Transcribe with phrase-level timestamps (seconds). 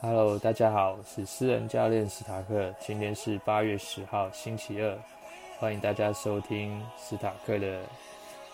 [0.00, 2.72] Hello，大家好，我是私人教练史塔克。
[2.78, 4.96] 今天是八月十号，星期二，
[5.58, 7.80] 欢迎大家收听史塔克的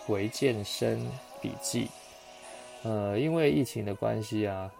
[0.07, 0.99] 维健身
[1.39, 1.87] 笔记。
[2.81, 4.71] 呃，因为疫情的关系啊，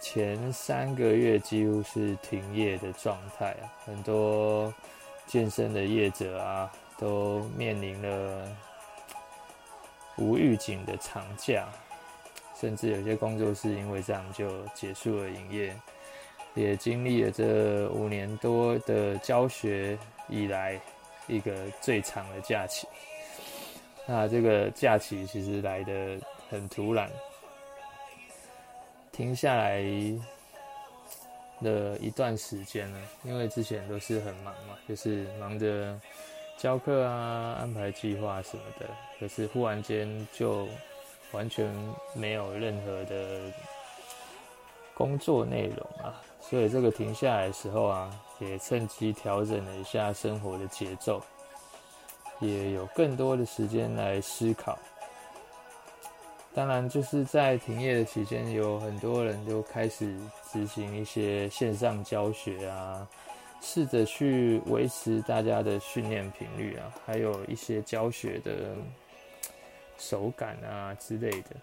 [0.00, 4.72] 前三个月几乎是停业的状态啊，很多
[5.26, 8.46] 健身的业者啊，都面临了
[10.16, 11.66] 无预警的长假。
[12.60, 15.76] 甚至有些工作室因为这样就结束了营业，
[16.54, 19.96] 也经历了这五年多的教学
[20.28, 20.80] 以来
[21.28, 22.88] 一个最长的假期。
[24.06, 26.18] 那这个假期其实来得
[26.50, 27.08] 很突然，
[29.12, 29.80] 停下来
[31.60, 35.96] 了一段时间了，因为之前都是很忙嘛，就是忙着
[36.56, 38.86] 教课啊、安排计划什么的，
[39.20, 40.66] 可是忽然间就。
[41.32, 41.70] 完全
[42.14, 43.52] 没有任何的
[44.94, 51.22] 工作内容啊，所以这个停下来的时候啊，也趁机调整了一下生活的节奏，
[52.40, 54.78] 也有更多的时间来思考。
[56.54, 60.18] 当然，就是在停业的期间，有很多人就开始
[60.50, 63.06] 执行一些线上教学啊，
[63.60, 68.74] 试着去维持大家的训练频率啊，还有一些教学的。
[69.98, 71.56] 手感啊之类的，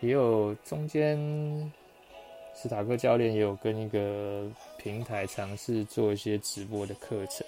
[0.00, 1.16] 也有中间
[2.60, 4.44] 史塔克教练也有跟一个
[4.76, 7.46] 平台尝试做一些直播的课程，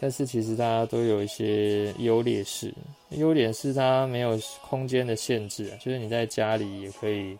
[0.00, 2.74] 但是其实大家都有一些优劣势。
[3.10, 7.38] 优点是它没有空间的限制，就是你在家里也可以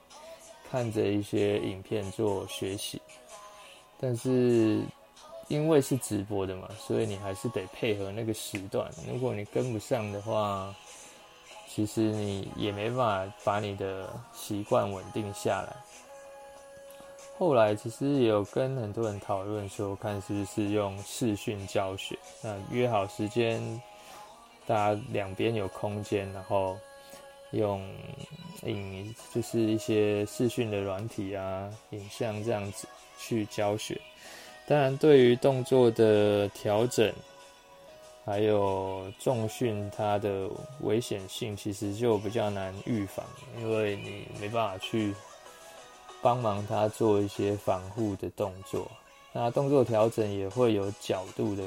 [0.70, 3.00] 看着一些影片做学习，
[3.98, 4.80] 但是
[5.48, 8.90] 因为是直播的嘛，所以你还是得配合那个时段。
[9.10, 10.74] 如果你跟不上的话，
[11.74, 15.74] 其实你也没办法把你的习惯稳定下来。
[17.38, 22.18] 后来其实也有跟很多人讨论说，看是不是用视讯教学。
[22.42, 23.58] 那约好时间，
[24.66, 26.76] 大家两边有空间，然后
[27.52, 27.82] 用
[28.64, 32.86] 影，就是一些视讯的软体啊、影像这样子
[33.18, 33.98] 去教学。
[34.66, 37.10] 当然，对于动作的调整。
[38.24, 40.48] 还有重训，它的
[40.82, 43.26] 危险性其实就比较难预防，
[43.58, 45.12] 因为你没办法去
[46.22, 48.88] 帮忙他做一些防护的动作。
[49.32, 51.64] 那动作调整也会有角度的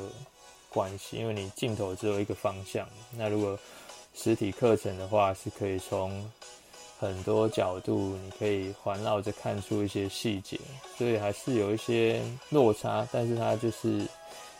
[0.69, 2.87] 关系，因为你镜头只有一个方向。
[3.11, 3.59] 那如果
[4.13, 6.31] 实体课程的话，是可以从
[6.97, 10.57] 很多角度，你可以环绕着看出一些细节，
[10.97, 14.07] 所以还是有一些落差，但是它就是。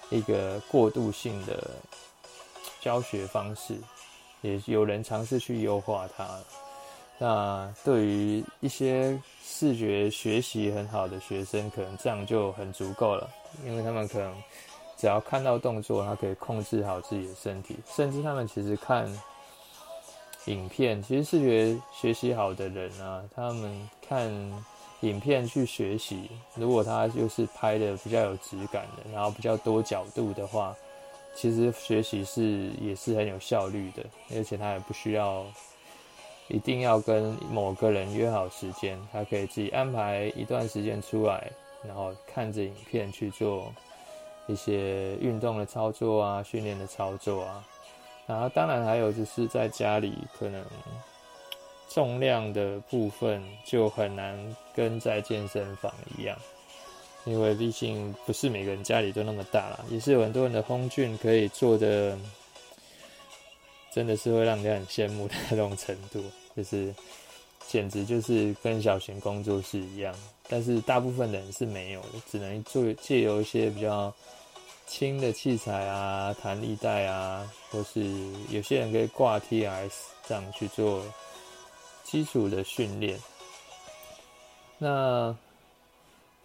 [0.09, 1.71] 一个过渡性的
[2.81, 3.75] 教学方式，
[4.41, 6.27] 也有人尝试去优化它。
[7.17, 13.29] 那对于一些视觉学习很好的学生，可能这样就很足够了，
[13.65, 14.33] 因为他们可能
[14.97, 19.09] 只要看到动作，他可以控制好自己的身体，甚至他们其实看
[20.45, 24.65] 影片，其实视觉学习好的人啊，他们看。
[25.01, 30.75] 影片去学习，如果他就是拍的比较有质感的，然后比较多角度的话，
[31.35, 34.03] 其实学习是也是很有效率的，
[34.35, 35.45] 而且他也不需要
[36.47, 41.51] 一定要跟某个人约好时间，他可以自己安排一段时间出来，
[41.85, 43.71] 然后看着影片去做
[44.47, 47.63] 一些运动的操作啊，训练的操作啊，
[48.25, 50.63] 然后当然还有就是在家里可能。
[51.89, 54.37] 重量的部分就很难
[54.73, 56.37] 跟在健身房一样，
[57.25, 62.17] 因为毕竟不是每个人家里都那么大啦，也是有很多人的 home gym 可以做的，
[63.93, 66.23] 真的是会让人家很羡慕的那种程度，
[66.55, 66.93] 就是
[67.67, 70.13] 简直就是跟小型工作室一样。
[70.47, 74.13] 但是大部分人是没有的，只能做借由一些比较
[74.85, 78.03] 轻的器材啊、弹力带啊，或是
[78.49, 79.93] 有些人可以挂 TRS
[80.27, 81.01] 这样去做。
[82.15, 83.19] 基础的训练，
[84.77, 85.35] 那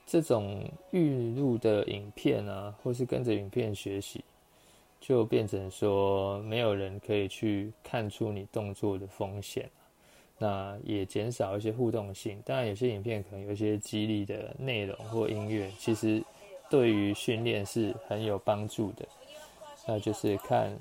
[0.04, 4.24] 这种预录的影片啊，或是跟着影片学习，
[5.00, 9.70] 就变成说没有人可以去看出你动作的风险，
[10.38, 12.42] 那也减少一些互动性。
[12.44, 16.20] 当然，有些影片可能有一些激励的内容或音乐，其实
[16.68, 19.06] 对于训练是很有帮助的。
[19.86, 20.76] 那就是看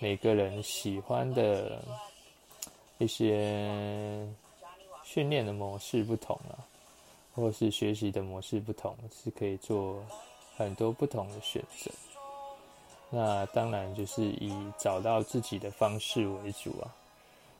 [0.00, 1.80] 每个人喜欢的。
[2.98, 4.26] 一些
[5.04, 6.58] 训练的模式不同啊，
[7.34, 10.02] 或是学习的模式不同，是可以做
[10.56, 11.90] 很多不同的选择。
[13.08, 16.90] 那当然就是以找到自己的方式为主啊。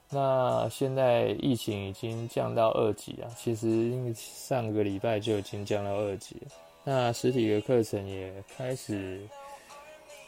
[0.09, 6.53] 那现在疫情已经降到二级了，其实因为上个礼拜就已经降到二级了。
[6.85, 9.21] 那实体的课程也开始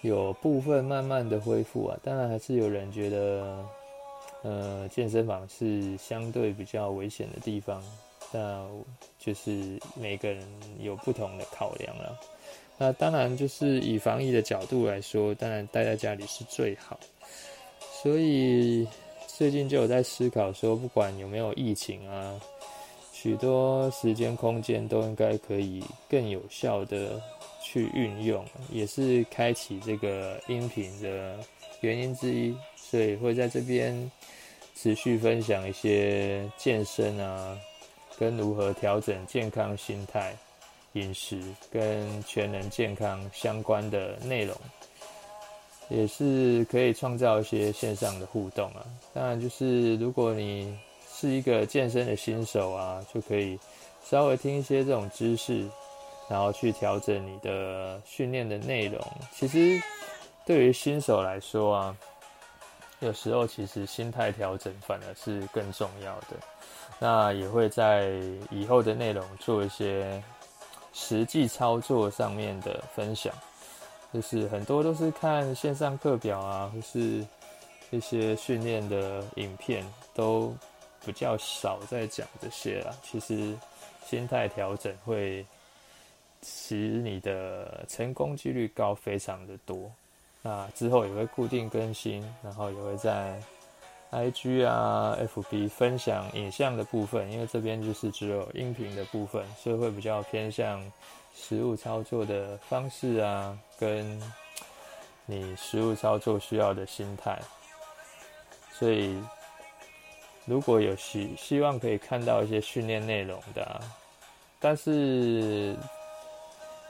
[0.03, 3.65] 有部分慢慢的恢复啊，当然还是有人觉得，
[4.43, 7.83] 呃，健身房是相对比较危险的地方。
[8.31, 8.67] 那
[9.19, 10.47] 就是每个人
[10.81, 12.21] 有不同的考量了。
[12.77, 17.01] 那当然就是以防疫的角度来说，当然待在家里是最好。
[18.03, 18.87] 所以
[19.27, 22.39] 最近就有在思考说，不管有没有疫情啊，
[23.13, 27.21] 许多时间空间都应该可以更有效的
[27.63, 31.37] 去运用，也是开启这个音频的
[31.81, 32.57] 原因之一。
[32.77, 34.11] 所以会在这边
[34.75, 37.59] 持续分享一些健身啊。
[38.19, 40.37] 跟如何调整健康心态、
[40.95, 41.41] 饮食
[41.71, 44.57] 跟全能健康相关的内容，
[45.89, 48.85] 也是可以创造一些线上的互动啊。
[49.15, 50.77] 当然，就是如果你
[51.15, 53.57] 是一个健身的新手啊，就可以
[54.05, 55.65] 稍微听一些这种知识，
[56.29, 59.01] 然后去调整你的训练的内容。
[59.33, 59.81] 其实
[60.49, 61.97] 对于新手来说啊，
[63.01, 66.29] 有时候其实心态调整反而是更重要的。
[66.99, 68.13] 那也会在
[68.51, 70.25] 以后的内容做一些
[70.95, 73.31] 实际操作上面的分享，
[74.11, 77.23] 就是很多都是看线上课表啊，或是
[77.91, 79.85] 一些训练的影片，
[80.15, 80.57] 都
[81.05, 82.97] 比较少在讲这些啦。
[83.03, 83.55] 其实
[84.07, 85.45] 心态调整会
[86.43, 89.93] 使你的成功几率高非常的多。
[90.49, 93.39] 那之后也会固定更新，然后也会在。
[94.11, 100.83] IG 啊，FB 分享影像的部分，因为这边就是只有音频的部分，所以会比较偏向
[101.37, 104.19] 实物操作的方式啊，跟
[105.27, 107.39] 你实物操作需要的心态。
[108.73, 109.23] 所以
[110.47, 113.79] 如果有希希望可以看到一些训练内容的，
[114.59, 115.77] 但是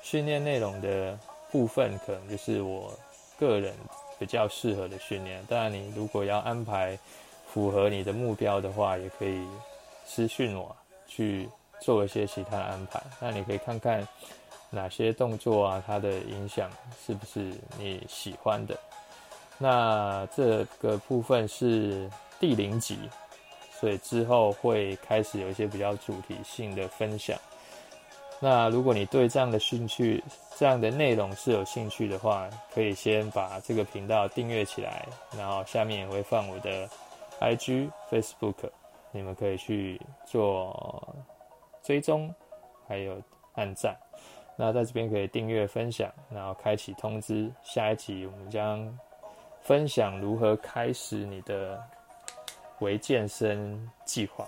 [0.03, 1.19] 训练内容的
[1.51, 2.97] 部分可能就是我
[3.39, 3.75] 个人。
[4.21, 6.99] 比较适合的训练，当然你如果要安排
[7.47, 9.47] 符合你的目标的话，也可以
[10.05, 10.75] 私讯我
[11.07, 11.49] 去
[11.81, 13.01] 做一些其他的安排。
[13.21, 14.05] 那你可以看看
[14.71, 16.69] 哪些动作啊，它的影响
[17.07, 18.77] 是不是你喜欢的。
[19.57, 22.99] 那这个部分是第零集，
[23.79, 27.39] 所以之后会开始有一些比较主题性的分享。
[28.41, 30.23] 那如果你对这样的兴趣，
[30.57, 35.07] 这样的内容是有兴趣的话，可以先把这个频道订阅起来，
[35.37, 36.89] 然后下面也会放我的
[37.41, 38.71] IG、Facebook，
[39.11, 41.17] 你们可以去做
[41.83, 42.33] 追踪，
[42.87, 43.21] 还有
[43.55, 43.97] 按赞。
[44.57, 47.53] 那在这边可以订阅、分享，然后开启通知。
[47.63, 48.99] 下一集我们将
[49.63, 51.81] 分享如何开始你的
[52.79, 54.47] 微健身计划。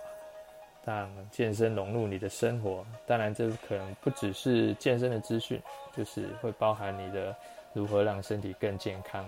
[0.85, 5.61] 让健身融入你的生活，当然这可能不只是健身的资讯，
[5.97, 7.35] 就是会包含你的
[7.73, 9.25] 如何让身体更健康。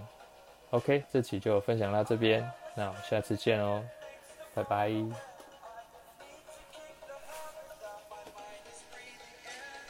[0.70, 2.42] OK，这期就分享到这边，
[2.74, 3.84] 那我们下次见哦，
[4.54, 5.31] 拜拜。